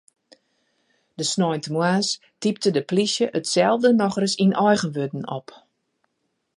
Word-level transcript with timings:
De 1.15 1.23
sneintemoarns 1.31 2.09
typte 2.43 2.69
de 2.75 2.83
plysje 2.89 3.27
itselde 3.39 3.89
nochris 3.99 4.33
yn 4.43 4.53
eigen 4.67 4.91
wurden 4.95 5.25
op. 5.39 5.47